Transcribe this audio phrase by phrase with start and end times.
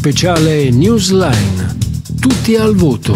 [0.00, 1.76] speciale Newsline.
[2.18, 3.12] Tutti al voto.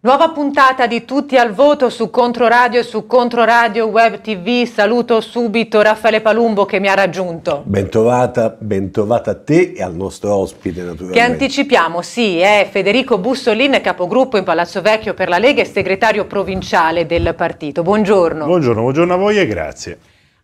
[0.00, 4.66] Nuova puntata di Tutti al voto su Controradio e su Controradio Web TV.
[4.66, 7.62] Saluto subito Raffaele Palumbo che mi ha raggiunto.
[7.64, 11.18] Bentrovata, bentrovata a te e al nostro ospite naturalmente.
[11.18, 16.26] Che anticipiamo, sì, è Federico Bussolin, capogruppo in Palazzo Vecchio per la Lega e segretario
[16.26, 17.82] provinciale del partito.
[17.82, 18.44] Buongiorno.
[18.44, 19.98] Buongiorno, buongiorno a voi e grazie.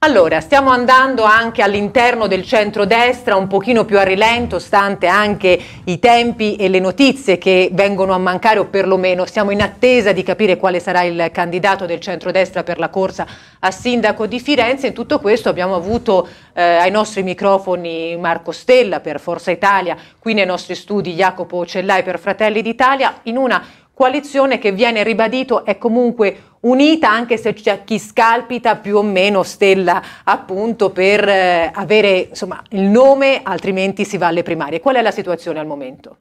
[0.05, 5.99] Allora, stiamo andando anche all'interno del centrodestra un pochino più a rilento, stante anche i
[5.99, 10.59] tempi e le notizie che vengono a mancare, o perlomeno siamo in attesa di capire
[10.59, 13.27] quale sarà il candidato del centrodestra per la corsa
[13.61, 14.89] a sindaco di Firenze.
[14.89, 20.35] In tutto questo abbiamo avuto eh, ai nostri microfoni Marco Stella per Forza Italia, qui
[20.35, 23.65] nei nostri studi Jacopo Cellai per Fratelli d'Italia, in una
[23.95, 29.43] coalizione che viene ribadito è comunque unita anche se c'è chi scalpita più o meno
[29.43, 34.81] Stella appunto per eh, avere insomma, il nome altrimenti si va alle primarie.
[34.81, 36.17] Qual è la situazione al momento?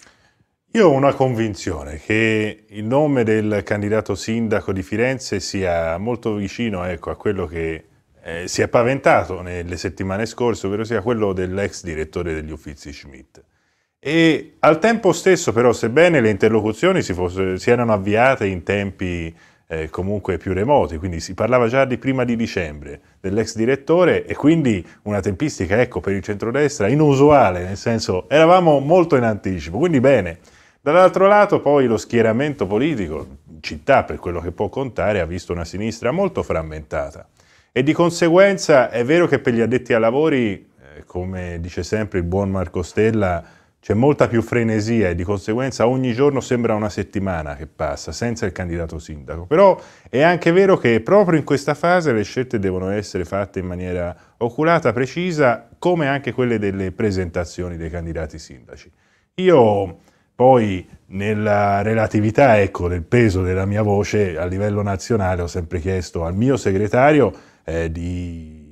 [0.76, 6.84] Io ho una convinzione che il nome del candidato sindaco di Firenze sia molto vicino
[6.84, 7.86] ecco, a quello che
[8.24, 13.44] eh, si è paventato nelle settimane scorse, ovvero sia quello dell'ex direttore degli Uffizi Schmidt.
[14.00, 19.34] E al tempo stesso però, sebbene le interlocuzioni si, fosse, si erano avviate in tempi
[19.82, 24.36] eh, comunque più remoti, quindi si parlava già di prima di dicembre dell'ex direttore e
[24.36, 30.00] quindi una tempistica, ecco, per il centrodestra inusuale, nel senso eravamo molto in anticipo, quindi
[30.00, 30.40] bene.
[30.82, 35.64] Dall'altro lato poi lo schieramento politico, città per quello che può contare, ha visto una
[35.64, 37.28] sinistra molto frammentata
[37.76, 42.20] e di conseguenza è vero che per gli addetti ai lavori, eh, come dice sempre
[42.20, 43.44] il buon Marco Stella,
[43.84, 48.46] c'è molta più frenesia e di conseguenza ogni giorno sembra una settimana che passa senza
[48.46, 49.46] il candidato sindaco.
[49.46, 49.78] Però
[50.10, 54.16] è anche vero che proprio in questa fase le scelte devono essere fatte in maniera
[54.38, 58.90] oculata, precisa, come anche quelle delle presentazioni dei candidati sindaci.
[59.36, 59.98] Io
[60.34, 66.24] poi nella relatività ecco, del peso della mia voce a livello nazionale ho sempre chiesto
[66.24, 67.34] al mio segretario
[67.66, 68.63] eh, di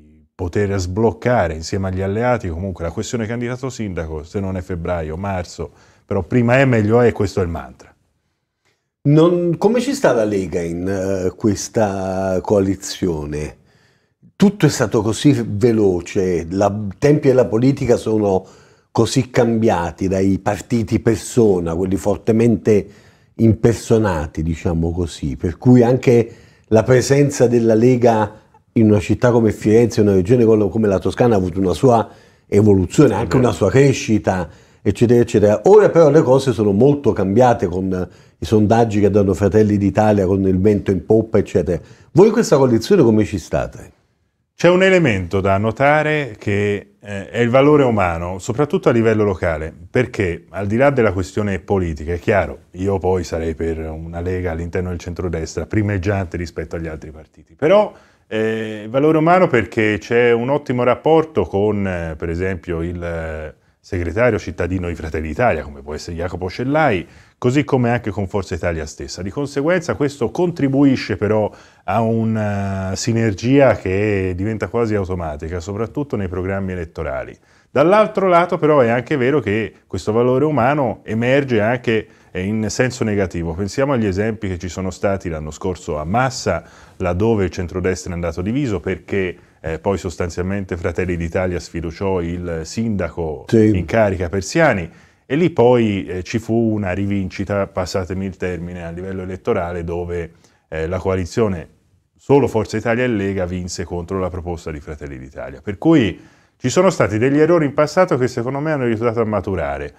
[0.41, 5.69] poter sbloccare insieme agli alleati comunque la questione candidato sindaco, se non è febbraio, marzo,
[6.03, 7.93] però prima è meglio è, questo è il mantra.
[9.03, 13.57] Non, come ci sta la Lega in uh, questa coalizione?
[14.35, 18.43] Tutto è stato così veloce, i tempi della politica sono
[18.89, 22.87] così cambiati dai partiti persona, quelli fortemente
[23.35, 26.35] impersonati, diciamo così, per cui anche
[26.65, 28.40] la presenza della Lega
[28.73, 32.07] in una città come Firenze, una regione come la Toscana ha avuto una sua
[32.47, 34.49] evoluzione, anche una sua crescita,
[34.81, 35.61] eccetera, eccetera.
[35.65, 40.41] Ora però le cose sono molto cambiate con i sondaggi che danno Fratelli d'Italia, con
[40.47, 41.79] il vento in poppa, eccetera.
[42.11, 43.91] Voi in questa coalizione come ci state?
[44.55, 49.73] C'è un elemento da notare che eh, è il valore umano, soprattutto a livello locale,
[49.89, 54.51] perché al di là della questione politica, è chiaro, io poi sarei per una lega
[54.51, 57.91] all'interno del centrodestra primeggiante rispetto agli altri partiti, però
[58.33, 64.39] eh, valore umano perché c'è un ottimo rapporto con, eh, per esempio, il eh, segretario
[64.39, 67.05] cittadino di Fratelli d'Italia, come può essere Jacopo Cellai,
[67.37, 69.21] così come anche con Forza Italia stessa.
[69.21, 71.51] Di conseguenza questo contribuisce però
[71.83, 77.37] a una sinergia che diventa quasi automatica, soprattutto nei programmi elettorali.
[77.69, 82.07] Dall'altro lato però è anche vero che questo valore umano emerge anche
[82.39, 83.53] in senso negativo.
[83.53, 86.63] Pensiamo agli esempi che ci sono stati l'anno scorso a Massa,
[86.97, 93.45] laddove il centrodestra è andato diviso perché eh, poi sostanzialmente Fratelli d'Italia sfiduciò il sindaco
[93.47, 93.77] sì.
[93.77, 94.89] in carica Persiani
[95.25, 100.31] e lì poi eh, ci fu una rivincita, passatemi il termine, a livello elettorale dove
[100.67, 101.69] eh, la coalizione
[102.17, 105.61] solo Forza Italia e Lega vinse contro la proposta di Fratelli d'Italia.
[105.61, 106.19] Per cui
[106.57, 109.93] ci sono stati degli errori in passato che secondo me hanno aiutato a maturare.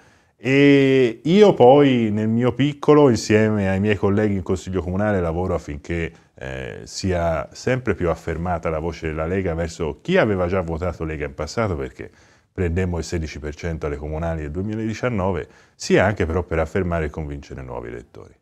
[0.45, 6.11] E io poi nel mio piccolo, insieme ai miei colleghi in Consiglio Comunale, lavoro affinché
[6.35, 11.23] eh, sia sempre più affermata la voce della Lega verso chi aveva già votato Lega
[11.25, 12.11] in passato, perché
[12.51, 17.87] prendemmo il 16% alle comunali del 2019, sia anche però per affermare e convincere nuovi
[17.87, 18.33] elettori.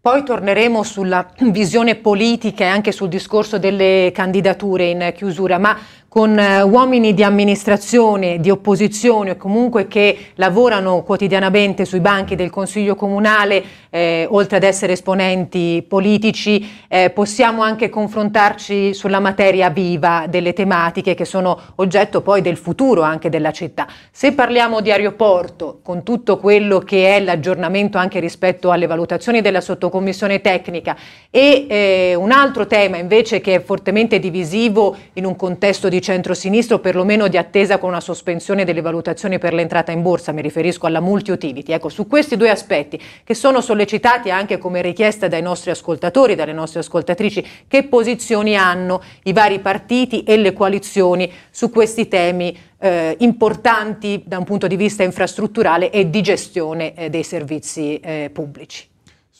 [0.00, 5.76] Poi torneremo sulla visione politica e anche sul discorso delle candidature in chiusura, ma
[6.12, 12.50] con eh, uomini di amministrazione, di opposizione o comunque che lavorano quotidianamente sui banchi del
[12.50, 20.26] Consiglio Comunale, eh, oltre ad essere esponenti politici, eh, possiamo anche confrontarci sulla materia viva
[20.28, 23.86] delle tematiche che sono oggetto poi del futuro anche della città.
[24.10, 29.62] Se parliamo di aeroporto, con tutto quello che è l'aggiornamento anche rispetto alle valutazioni della
[29.62, 30.94] sottocommissione tecnica
[31.30, 36.76] e eh, un altro tema invece che è fortemente divisivo in un contesto di centrosinistra
[36.76, 40.86] o perlomeno di attesa con una sospensione delle valutazioni per l'entrata in borsa, mi riferisco
[40.86, 41.72] alla multi-utility.
[41.72, 46.52] Ecco, su questi due aspetti che sono sollecitati anche come richiesta dai nostri ascoltatori, dalle
[46.52, 53.16] nostre ascoltatrici, che posizioni hanno i vari partiti e le coalizioni su questi temi eh,
[53.20, 58.91] importanti da un punto di vista infrastrutturale e di gestione eh, dei servizi eh, pubblici.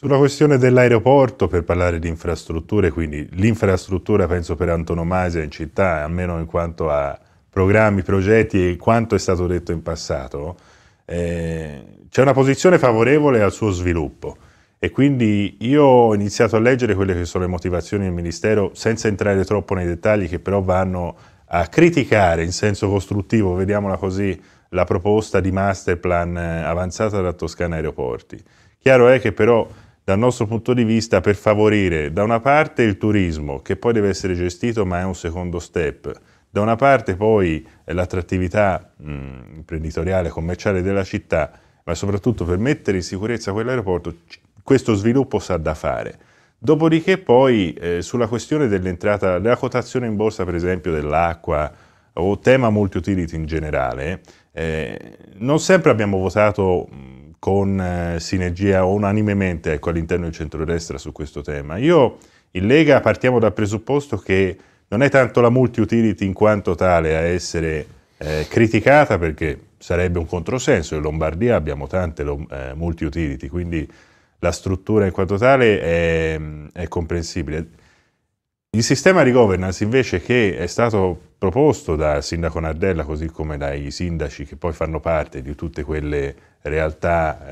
[0.04, 6.40] Sulla questione dell'aeroporto, per parlare di infrastrutture, quindi l'infrastruttura penso per antonomasia in città, almeno
[6.40, 7.16] in quanto a
[7.49, 10.56] programmi, progetti e quanto è stato detto in passato,
[11.04, 14.37] eh, c'è una posizione favorevole al suo sviluppo
[14.81, 19.06] e quindi io ho iniziato a leggere quelle che sono le motivazioni del Ministero senza
[19.06, 21.14] entrare troppo nei dettagli che però vanno
[21.46, 24.37] a criticare in senso costruttivo, vediamola così,
[24.70, 28.43] la proposta di master plan eh, avanzata da Toscana Aeroporti.
[28.81, 29.64] Chiaro è che però
[30.04, 34.08] dal nostro punto di vista per favorire da una parte il turismo che poi deve
[34.08, 36.12] essere gestito ma è un secondo step,
[36.50, 41.50] da una parte poi l'attrattività imprenditoriale, commerciale della città,
[41.84, 44.16] ma soprattutto per mettere in sicurezza quell'aeroporto,
[44.62, 46.19] questo sviluppo sa da fare.
[46.58, 51.72] Dopodiché poi eh, sulla questione dell'entrata, della quotazione in borsa per esempio dell'acqua
[52.12, 54.20] o tema multi-utility in generale,
[54.52, 56.87] eh, non sempre abbiamo votato
[57.43, 61.77] con eh, sinergia unanimemente ecco, all'interno del centrodestra su questo tema.
[61.77, 62.19] Io
[62.53, 64.56] in Lega partiamo dal presupposto che
[64.87, 67.85] non è tanto la multi-utility in quanto tale a essere
[68.19, 73.91] eh, criticata perché sarebbe un controsenso, in Lombardia abbiamo tante eh, multi-utility, quindi
[74.39, 76.41] la struttura in quanto tale è,
[76.73, 77.67] è comprensibile.
[78.71, 83.91] Il sistema di governance invece che è stato proposto dal sindaco Nardella così come dai
[83.91, 87.49] sindaci che poi fanno parte di tutte quelle realtà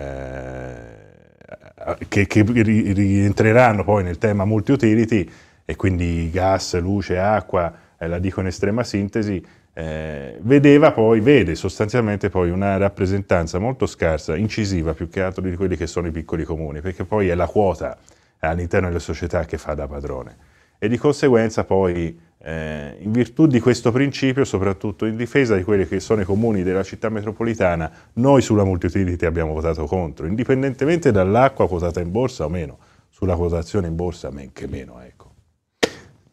[1.97, 5.29] eh, che, che, rientreranno poi nel tema multi-utility
[5.65, 11.57] e quindi gas, luce, acqua, eh, la dico in estrema sintesi, eh, vedeva poi, vede
[11.57, 16.13] sostanzialmente poi una rappresentanza molto scarsa, incisiva più che altro di quelli che sono i
[16.13, 17.99] piccoli comuni, perché poi è la quota
[18.39, 20.37] all'interno delle società che fa da padrone.
[20.79, 25.87] E di conseguenza poi eh, in virtù di questo principio, soprattutto in difesa di quelli
[25.87, 31.69] che sono i comuni della città metropolitana, noi sulla multi-utility abbiamo votato contro, indipendentemente dall'acqua
[31.69, 32.79] quotata in borsa o meno,
[33.11, 35.01] sulla quotazione in borsa men che meno.
[35.03, 35.33] Ecco.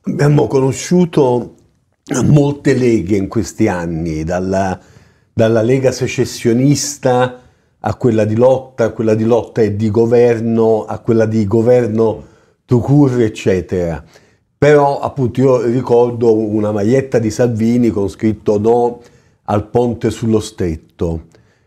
[0.04, 1.56] Abbiamo conosciuto
[2.24, 4.80] molte leghe in questi anni, dalla,
[5.34, 7.42] dalla lega secessionista
[7.80, 12.36] a quella di lotta, a quella di lotta e di governo, a quella di governo
[12.66, 14.04] Tucur, eccetera.
[14.58, 19.02] Però appunto io ricordo una maglietta di Salvini con scritto no
[19.44, 21.26] al ponte sullo stretto.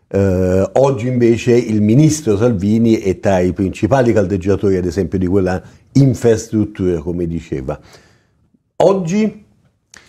[0.08, 5.62] Eh, oggi invece il ministro Salvini è tra i principali caldeggiatori ad esempio di quella
[5.92, 7.78] infrastruttura come diceva.
[8.82, 9.44] Oggi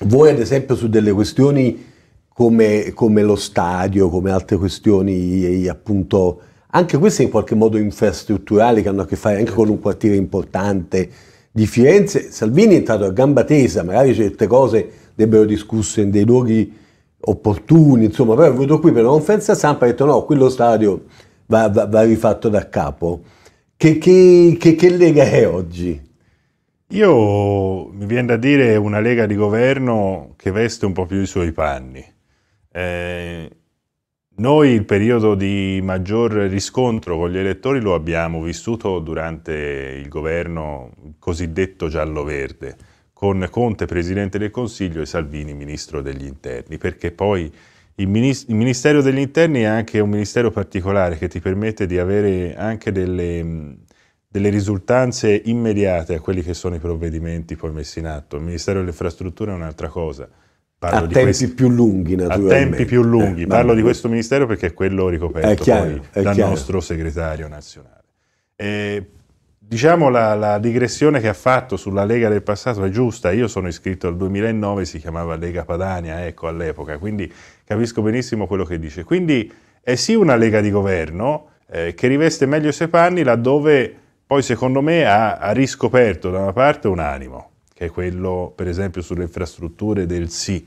[0.05, 1.89] voi ad esempio su delle questioni
[2.33, 6.41] come, come lo stadio, come altre questioni appunto
[6.71, 10.15] anche queste in qualche modo infrastrutturali che hanno a che fare anche con un quartiere
[10.15, 11.09] importante,
[11.51, 16.25] di Firenze, Salvini è entrato a gamba tesa, magari certe cose debbono discusse in dei
[16.25, 16.79] luoghi
[17.19, 20.49] opportuni, insomma, però è venuto qui per una conferenza stampa e ha detto no, quello
[20.49, 21.03] stadio
[21.47, 23.21] va, va, va rifatto da capo.
[23.75, 25.99] Che, che, che, che, Lega è oggi?
[26.89, 31.25] Io mi viene da dire una Lega di governo che veste un po' più i
[31.25, 32.03] suoi panni.
[32.71, 33.49] Eh,
[34.41, 40.89] noi il periodo di maggior riscontro con gli elettori lo abbiamo vissuto durante il governo
[41.19, 42.75] cosiddetto giallo-verde,
[43.13, 47.53] con Conte Presidente del Consiglio e Salvini Ministro degli Interni, perché poi
[47.95, 52.91] il, Ministero degli Interni è anche un ministero particolare che ti permette di avere anche
[52.91, 53.77] delle,
[54.27, 58.37] delle risultanze immediate a quelli che sono i provvedimenti poi messi in atto.
[58.37, 60.27] Il Ministero delle Infrastrutture è un'altra cosa
[60.81, 62.55] Parlo a tempi questi, più lunghi, naturalmente.
[62.55, 63.43] A tempi più lunghi.
[63.43, 66.49] Eh, Parlo di questo ministero perché è quello ricoperto chiaro, poi dal chiaro.
[66.49, 68.03] nostro segretario nazionale.
[68.55, 69.09] E,
[69.59, 73.29] diciamo la, la, digressione che ha fatto sulla Lega del passato è giusta.
[73.29, 77.31] Io sono iscritto al 2009, si chiamava Lega Padania, ecco, all'epoca, quindi
[77.63, 79.03] capisco benissimo quello che dice.
[79.03, 83.95] Quindi è sì una Lega di governo eh, che riveste meglio i suoi panni laddove
[84.25, 87.50] poi secondo me ha, ha riscoperto da una parte un animo,
[87.81, 90.63] che è quello per esempio sulle infrastrutture del sì.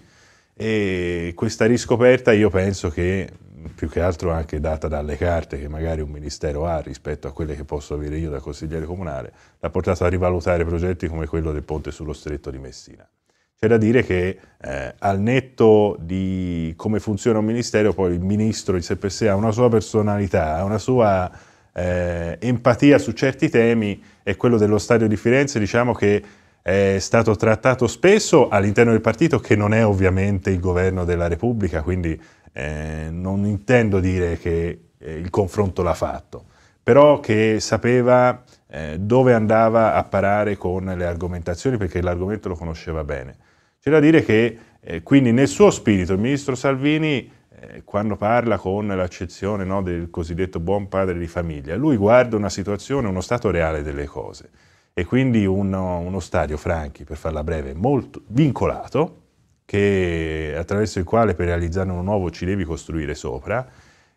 [0.53, 3.31] E questa riscoperta io penso che
[3.73, 7.55] più che altro anche data dalle carte che magari un ministero ha rispetto a quelle
[7.55, 11.63] che posso avere io da consigliere comunale, l'ha portato a rivalutare progetti come quello del
[11.63, 13.09] ponte sullo stretto di Messina.
[13.57, 18.75] C'è da dire che eh, al netto di come funziona un ministero, poi il ministro
[18.75, 21.31] in sé per sé ha una sua personalità, ha una sua
[21.73, 26.23] eh, empatia su certi temi e quello dello stadio di Firenze diciamo che
[26.67, 31.83] è stato trattato spesso all'interno del partito che non è ovviamente il governo della Repubblica,
[31.83, 32.19] quindi
[32.55, 36.47] eh, non intendo dire che eh, il confronto l'ha fatto,
[36.83, 43.05] però che sapeva eh, dove andava a parare con le argomentazioni perché l'argomento lo conosceva
[43.05, 43.37] bene.
[43.79, 47.31] C'è da dire che eh, quindi nel suo spirito il ministro Salvini
[47.61, 52.49] eh, quando parla con l'accezione no, del cosiddetto buon padre di famiglia, lui guarda una
[52.49, 54.49] situazione, uno stato reale delle cose
[54.97, 59.23] e quindi uno, uno stadio, Franchi, per farla breve, molto vincolato,
[59.65, 63.67] che, attraverso il quale per realizzare uno nuovo ci devi costruire sopra.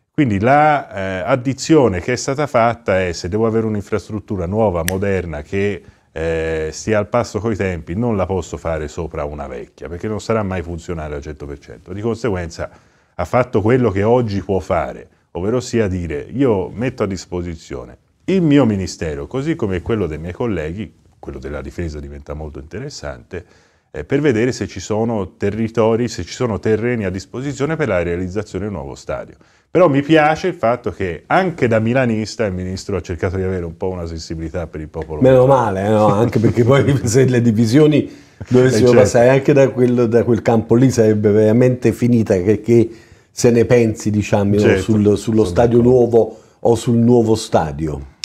[0.08, 5.42] Quindi l'addizione la, eh, che è stata fatta è se devo avere un'infrastruttura nuova, moderna,
[5.42, 5.82] che
[6.12, 10.20] eh, stia al passo coi tempi, non la posso fare sopra una vecchia, perché non
[10.20, 11.90] sarà mai funzionale al 100%.
[11.90, 12.70] Di conseguenza
[13.16, 18.42] ha fatto quello che oggi può fare, ovvero sia dire io metto a disposizione il
[18.42, 23.44] mio ministero, così come quello dei miei colleghi, quello della difesa diventa molto interessante,
[23.90, 28.02] eh, per vedere se ci sono territori, se ci sono terreni a disposizione per la
[28.02, 29.36] realizzazione di un nuovo stadio.
[29.70, 33.64] Però mi piace il fatto che anche da milanista il ministro ha cercato di avere
[33.64, 35.22] un po' una sensibilità per il popolo.
[35.22, 36.08] Meno male, eh, no?
[36.08, 38.10] anche perché poi se le divisioni
[38.48, 39.00] dovessimo eh, certo.
[39.00, 42.90] passare anche da, quello, da, quel campo lì sarebbe veramente finita, che, che
[43.30, 45.98] se ne pensi diciamo, certo, sul, sullo stadio d'accordo.
[45.98, 48.16] nuovo o sul nuovo stadio.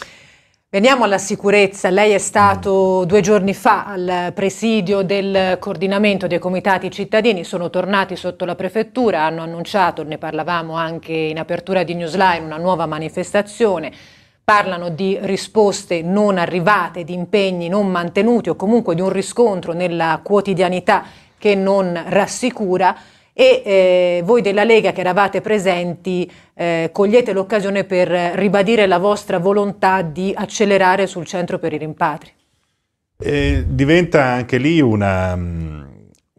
[0.74, 1.92] Veniamo alla sicurezza.
[1.92, 8.16] Lei è stato due giorni fa al presidio del coordinamento dei comitati cittadini, sono tornati
[8.16, 13.92] sotto la prefettura, hanno annunciato, ne parlavamo anche in apertura di Newsline, una nuova manifestazione.
[14.44, 20.22] Parlano di risposte non arrivate, di impegni non mantenuti o comunque di un riscontro nella
[20.24, 21.04] quotidianità
[21.38, 22.96] che non rassicura
[23.34, 29.40] e eh, voi della Lega che eravate presenti eh, cogliete l'occasione per ribadire la vostra
[29.40, 32.32] volontà di accelerare sul centro per i rimpatri.
[33.18, 35.34] Eh, diventa anche lì una,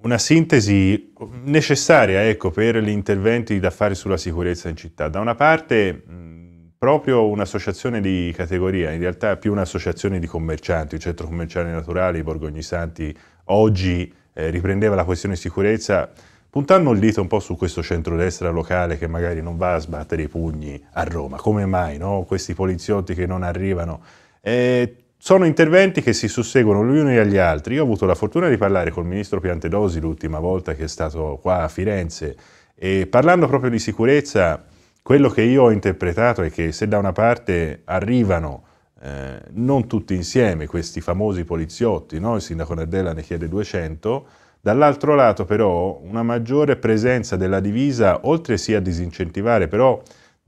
[0.02, 1.12] una sintesi
[1.44, 5.08] necessaria ecco, per gli interventi da fare sulla sicurezza in città.
[5.08, 11.00] Da una parte mh, proprio un'associazione di categoria, in realtà più un'associazione di commercianti, il
[11.00, 16.12] centro commerciale naturale, i Borgogni Santi, oggi eh, riprendeva la questione sicurezza
[16.54, 20.22] puntando il dito un po' su questo centrodestra locale che magari non va a sbattere
[20.22, 21.36] i pugni a Roma.
[21.36, 22.22] Come mai, no?
[22.28, 24.00] Questi poliziotti che non arrivano.
[24.40, 27.74] Eh, sono interventi che si susseguono gli uni agli altri.
[27.74, 31.40] Io ho avuto la fortuna di parlare col ministro Piantedosi l'ultima volta che è stato
[31.42, 32.36] qua a Firenze
[32.76, 34.64] e parlando proprio di sicurezza,
[35.02, 38.62] quello che io ho interpretato è che se da una parte arrivano
[39.02, 42.36] eh, non tutti insieme questi famosi poliziotti, no?
[42.36, 44.26] il sindaco Nardella ne chiede 200,
[44.64, 50.00] Dall'altro lato però una maggiore presenza della divisa, oltre sia a disincentivare, però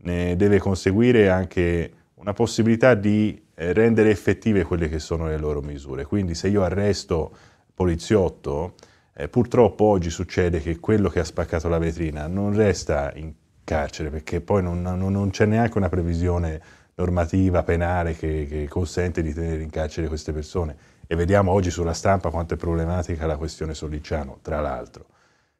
[0.04, 5.61] ne deve conseguire anche una possibilità di eh, rendere effettive quelle che sono le loro
[5.61, 6.06] misure.
[6.06, 7.30] Quindi se io arresto
[7.75, 8.76] poliziotto,
[9.14, 14.08] eh, purtroppo oggi succede che quello che ha spaccato la vetrina non resta in carcere
[14.08, 16.58] perché poi non, non, non c'è neanche una previsione
[16.94, 21.92] normativa penale che, che consente di tenere in carcere queste persone e vediamo oggi sulla
[21.92, 25.06] stampa quanto è problematica la questione Sollicciano, tra l'altro.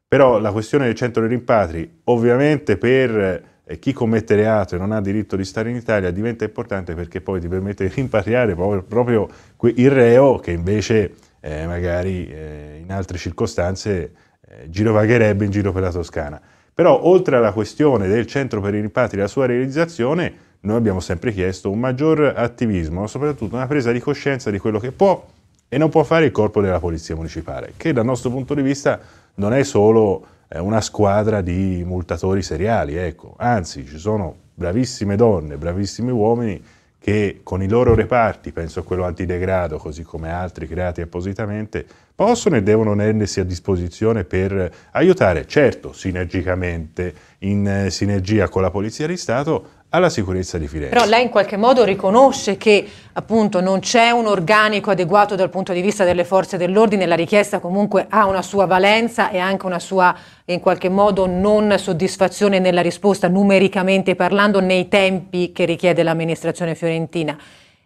[0.09, 4.93] Però la questione del centro dei rimpatri, ovviamente per eh, chi commette reato e non
[4.93, 9.29] ha diritto di stare in Italia, diventa importante perché poi ti permette di rimpatriare proprio,
[9.75, 14.13] il reo che invece eh, magari eh, in altre circostanze
[14.49, 16.41] eh, girovagherebbe in giro per la Toscana.
[16.73, 21.01] Però oltre alla questione del centro per i rimpatri e la sua realizzazione, noi abbiamo
[21.01, 25.35] sempre chiesto un maggior attivismo, soprattutto una presa di coscienza di quello che può
[25.69, 29.01] e non può fare il corpo della Polizia Municipale, che dal nostro punto di vista
[29.35, 33.35] non è solo eh, una squadra di multatori seriali, ecco.
[33.37, 36.63] anzi ci sono bravissime donne, bravissimi uomini
[36.99, 42.57] che con i loro reparti, penso a quello antidegrado, così come altri creati appositamente, possono
[42.57, 49.07] e devono rendersi a disposizione per aiutare, certo, sinergicamente, in eh, sinergia con la Polizia
[49.07, 50.95] di Stato, alla sicurezza di Firenze.
[50.95, 55.73] Però lei in qualche modo riconosce che appunto non c'è un organico adeguato dal punto
[55.73, 59.79] di vista delle forze dell'ordine, la richiesta comunque ha una sua valenza e anche una
[59.79, 66.75] sua in qualche modo non soddisfazione nella risposta numericamente parlando nei tempi che richiede l'amministrazione
[66.75, 67.37] fiorentina.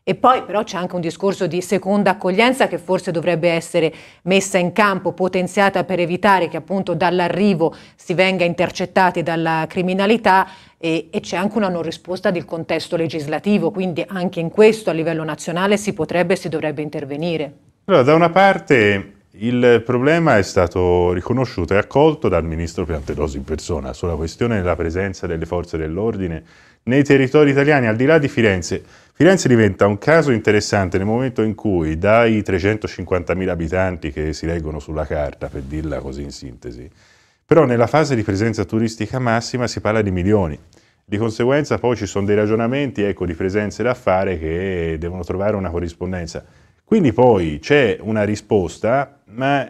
[0.03, 4.59] E poi però c'è anche un discorso di seconda accoglienza che forse dovrebbe essere messa
[4.59, 10.49] in campo, potenziata per evitare che appunto dall'arrivo si venga intercettati dalla criminalità
[10.83, 14.95] e, e c'è anche una non risposta del contesto legislativo, quindi anche in questo a
[14.95, 17.53] livello nazionale si potrebbe e si dovrebbe intervenire.
[17.85, 23.45] Allora, da una parte il problema è stato riconosciuto e accolto dal ministro Piantedosi in
[23.45, 26.43] persona sulla questione della presenza delle forze dell'ordine
[26.85, 28.83] nei territori italiani, al di là di Firenze,
[29.13, 34.79] Firenze diventa un caso interessante nel momento in cui dai 350.000 abitanti che si leggono
[34.79, 36.91] sulla carta, per dirla così in sintesi,
[37.51, 40.57] però nella fase di presenza turistica massima si parla di milioni.
[41.05, 45.57] Di conseguenza poi ci sono dei ragionamenti ecco, di presenze da fare che devono trovare
[45.57, 46.45] una corrispondenza.
[46.85, 49.69] Quindi poi c'è una risposta, ma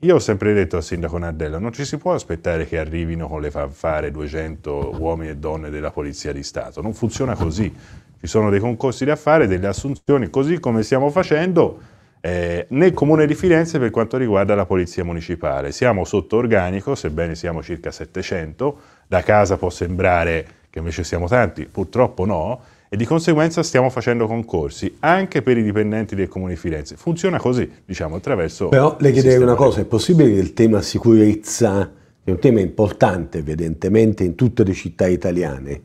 [0.00, 3.40] io ho sempre detto al sindaco Nardella, non ci si può aspettare che arrivino con
[3.40, 7.72] le fanfare 200 uomini e donne della Polizia di Stato, non funziona così.
[8.18, 11.78] Ci sono dei concorsi da fare, delle assunzioni, così come stiamo facendo
[12.26, 15.70] eh, nel Comune di Firenze per quanto riguarda la Polizia Municipale.
[15.70, 21.66] Siamo sotto organico, sebbene siamo circa 700, da casa può sembrare che invece siamo tanti,
[21.66, 26.58] purtroppo no, e di conseguenza stiamo facendo concorsi anche per i dipendenti del Comune di
[26.58, 26.96] Firenze.
[26.96, 28.70] Funziona così, diciamo, attraverso...
[28.70, 31.92] Però le chiederei una cosa, è possibile che il tema sicurezza,
[32.24, 35.82] che è un tema importante evidentemente in tutte le città italiane,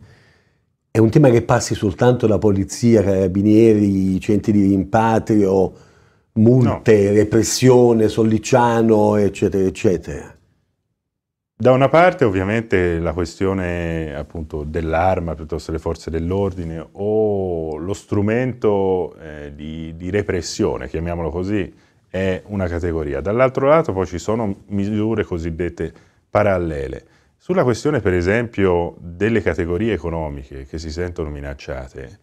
[0.90, 5.90] è un tema che passi soltanto da polizia, carabinieri, centri di rimpatrio,
[6.34, 7.14] multe, no.
[7.14, 10.36] repressione, Solliciano, eccetera, eccetera?
[11.62, 17.94] Da una parte ovviamente la questione appunto dell'arma piuttosto che le forze dell'ordine o lo
[17.94, 21.72] strumento eh, di, di, repressione, chiamiamolo così,
[22.10, 23.22] è una categoria.
[23.22, 25.94] Dall'altro lato poi ci sono misure cosiddette
[26.28, 27.06] parallele.
[27.38, 32.20] Sulla questione per esempio delle categorie economiche che si sentono minacciate,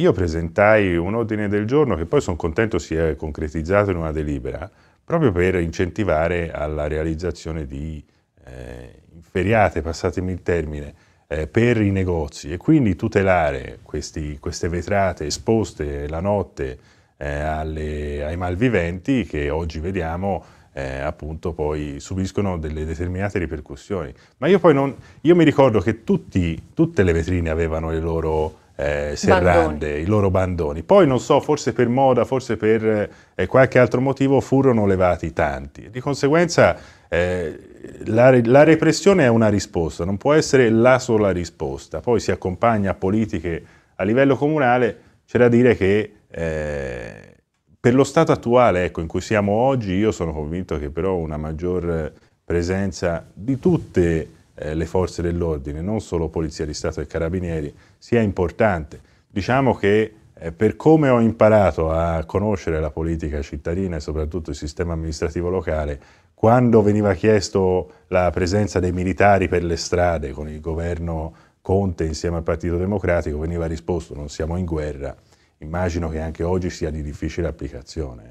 [0.00, 4.68] io presentai un ordine del giorno che poi sono contento sia concretizzato in una delibera,
[5.04, 8.02] proprio per incentivare alla realizzazione di
[8.46, 10.94] eh, inferiate, passatemi il termine,
[11.26, 16.78] eh, per i negozi e quindi tutelare questi, queste vetrate esposte la notte
[17.18, 20.42] eh, alle, ai malviventi che oggi vediamo
[20.72, 24.14] eh, appunto poi subiscono delle determinate ripercussioni.
[24.38, 28.59] Ma io poi non, io mi ricordo che tutti, tutte le vetrine avevano le loro
[28.80, 30.00] eh, serrande, bandoni.
[30.00, 30.82] i loro bandoni.
[30.82, 35.90] Poi non so, forse per moda, forse per eh, qualche altro motivo furono levati tanti.
[35.90, 36.76] Di conseguenza
[37.08, 37.58] eh,
[38.06, 42.00] la, la, repressione è una risposta, non può essere la sola risposta.
[42.00, 43.62] Poi si accompagna a politiche
[43.96, 47.34] a livello comunale, c'è da dire che eh,
[47.78, 51.36] per lo stato attuale ecco, in cui siamo oggi, io sono convinto che però una
[51.36, 52.10] maggior
[52.42, 54.28] presenza di tutte
[54.60, 59.00] eh, le forze dell'ordine, non solo Polizia di Stato e Carabinieri, sia importante.
[59.26, 64.56] Diciamo che eh, per come ho imparato a conoscere la politica cittadina e soprattutto il
[64.56, 66.00] sistema amministrativo locale,
[66.34, 72.36] quando veniva chiesto la presenza dei militari per le strade con il governo Conte insieme
[72.36, 75.14] al Partito Democratico, veniva risposto non siamo in guerra.
[75.58, 78.28] Immagino che anche oggi sia di difficile applicazione.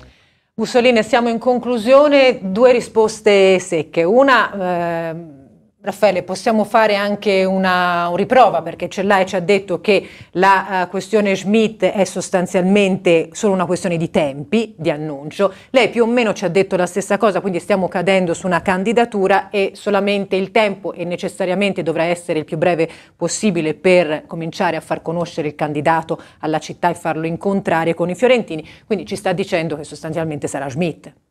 [0.56, 4.04] Mussolini, siamo in conclusione, due risposte secche.
[4.04, 4.54] Una...
[4.54, 5.38] Eh
[5.82, 10.90] Raffaele, possiamo fare anche una un riprova perché Cellai ci ha detto che la uh,
[10.90, 15.54] questione Schmidt è sostanzialmente solo una questione di tempi, di annuncio.
[15.70, 18.62] Lei più o meno ci ha detto la stessa cosa, quindi stiamo cadendo su una
[18.62, 24.76] candidatura e solamente il tempo e necessariamente dovrà essere il più breve possibile per cominciare
[24.76, 28.68] a far conoscere il candidato alla città e farlo incontrare con i fiorentini.
[28.86, 31.29] Quindi ci sta dicendo che sostanzialmente sarà Schmidt.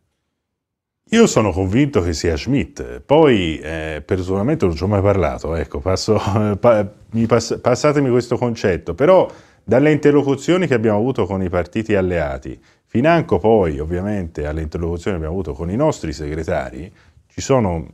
[1.10, 5.78] Io sono convinto che sia Schmidt, poi eh, personalmente non ci ho mai parlato, ecco,
[5.80, 6.20] passo,
[6.60, 6.86] pa,
[7.26, 9.26] pass, passatemi questo concetto, però
[9.64, 15.24] dalle interlocuzioni che abbiamo avuto con i partiti alleati, financo poi ovviamente alle interlocuzioni che
[15.24, 16.92] abbiamo avuto con i nostri segretari,
[17.34, 17.86] sono,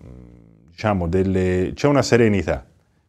[0.71, 2.67] diciamo, delle, c'è una serenità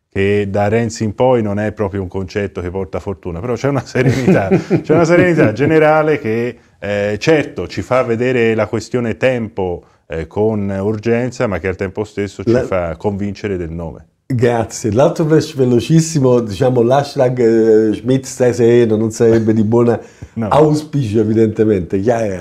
[0.10, 3.70] che da Renzi in poi non è proprio un concetto che porta fortuna, però c'è
[3.70, 9.84] una serenità, c'è una serenità generale che eh, certo ci fa vedere la questione tempo
[10.08, 12.63] eh, con urgenza, ma che al tempo stesso ci La...
[12.63, 14.08] fa convincere del nome.
[14.28, 14.91] Grazie.
[14.91, 20.00] L'altro flash velocissimo, diciamo l'hashtag eh, Schmidt stai sereno, non sarebbe di buona
[20.34, 20.48] no.
[20.48, 22.00] auspicio evidentemente.
[22.00, 22.38] Chiara.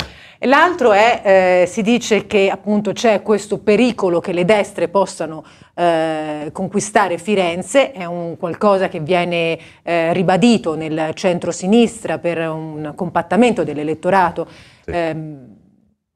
[0.46, 6.50] L'altro è, eh, si dice che appunto c'è questo pericolo che le destre possano eh,
[6.53, 14.46] conquistare Firenze, è un qualcosa che viene eh, ribadito nel centro-sinistra per un compattamento dell'elettorato.
[14.85, 15.53] Sì.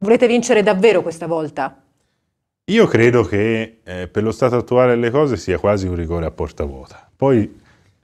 [0.01, 1.83] Volete vincere davvero questa volta?
[2.67, 6.31] Io credo che eh, per lo stato attuale delle cose sia quasi un rigore a
[6.31, 7.11] porta vuota.
[7.17, 7.59] Poi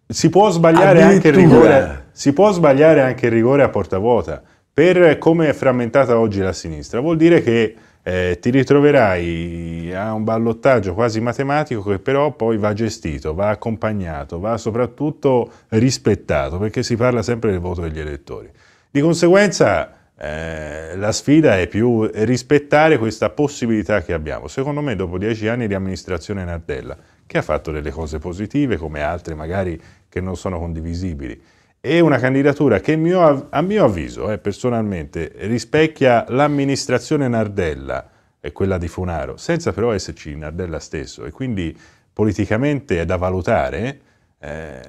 [0.04, 4.42] si può sbagliare, anche il, rigore, si può sbagliare anche il rigore a porta vuota
[4.72, 6.98] per come è frammentata oggi la sinistra.
[6.98, 12.72] Vuol dire che eh, ti ritroverai a un ballottaggio quasi matematico che però poi va
[12.72, 18.50] gestito, va accompagnato, va soprattutto rispettato, perché si parla sempre del voto degli elettori.
[18.90, 24.46] Di conseguenza eh, la sfida è più rispettare questa possibilità che abbiamo.
[24.48, 26.96] Secondo me dopo dieci anni di amministrazione Nardella,
[27.26, 31.40] che ha fatto delle cose positive come altre magari che non sono condivisibili.
[31.80, 38.08] È una candidatura che mio, a mio avviso, eh, personalmente, rispecchia l'amministrazione Nardella
[38.40, 41.76] e quella di Funaro, senza però esserci Nardella stesso e quindi
[42.12, 44.00] politicamente è da valutare.
[44.38, 44.80] Eh,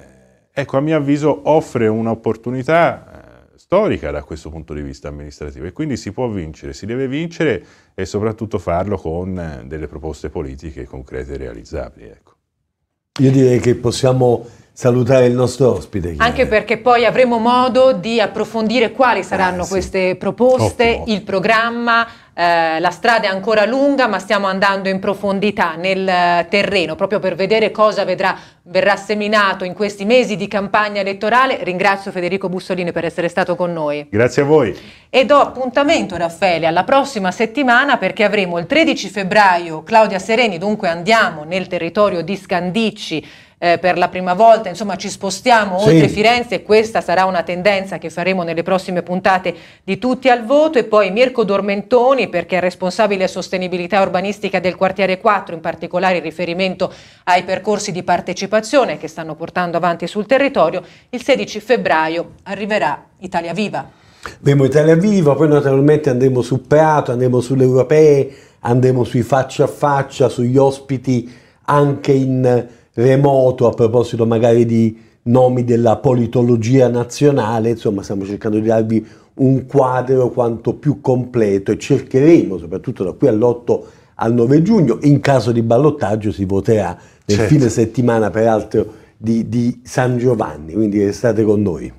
[0.52, 3.25] ecco, a mio avviso offre un'opportunità eh,
[3.56, 7.64] storica da questo punto di vista amministrativo e quindi si può vincere, si deve vincere
[7.94, 12.08] e soprattutto farlo con eh, delle proposte politiche concrete e realizzabili.
[12.08, 12.34] Ecco.
[13.20, 16.12] Io direi che possiamo salutare il nostro ospite.
[16.12, 16.24] Chiara.
[16.24, 19.70] Anche perché poi avremo modo di approfondire quali saranno ah, sì.
[19.70, 21.16] queste proposte, Ottimo.
[21.16, 22.06] il programma,
[22.38, 27.34] eh, la strada è ancora lunga ma stiamo andando in profondità nel terreno proprio per
[27.34, 31.64] vedere cosa vedrà, verrà seminato in questi mesi di campagna elettorale.
[31.64, 34.06] Ringrazio Federico Bussolini per essere stato con noi.
[34.10, 34.76] Grazie a voi.
[35.08, 40.88] E do appuntamento Raffaele alla prossima settimana perché avremo il 13 febbraio Claudia Sereni, dunque
[40.88, 43.26] andiamo nel territorio di Scandicci
[43.58, 45.88] eh, per la prima volta, insomma ci spostiamo sì.
[45.88, 50.44] oltre Firenze e questa sarà una tendenza che faremo nelle prossime puntate di Tutti al
[50.44, 56.18] Voto e poi Mirko Dormentoni perché è responsabile sostenibilità urbanistica del quartiere 4, in particolare
[56.18, 56.92] in riferimento
[57.24, 63.54] ai percorsi di partecipazione che stanno portando avanti sul territorio, il 16 febbraio arriverà Italia
[63.54, 63.88] Viva.
[64.38, 69.68] Abbiamo Italia Viva, poi naturalmente andremo su Prato, andremo sulle europee, andremo sui faccia a
[69.68, 71.32] faccia, sugli ospiti
[71.68, 78.66] anche in remoto a proposito magari di nomi della politologia nazionale, insomma stiamo cercando di
[78.66, 83.80] darvi un quadro quanto più completo e cercheremo, soprattutto da qui all'8
[84.16, 87.54] al 9 giugno, in caso di ballottaggio si voterà nel certo.
[87.54, 91.92] fine settimana peraltro di, di San Giovanni, quindi restate con noi.